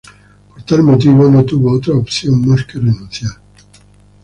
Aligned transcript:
Por 0.49 0.63
tal 0.63 0.81
motivo, 0.81 1.29
no 1.29 1.45
tuvo 1.45 1.73
otra 1.73 1.93
opción 1.93 2.41
más 2.47 2.65
que 2.65 2.79
renunciar. 2.79 3.33